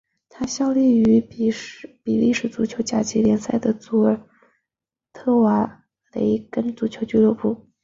[0.29, 1.49] 他现在效力于比
[2.17, 4.19] 利时足球甲级联赛的祖尔
[5.13, 7.67] 特瓦雷根足球俱乐部。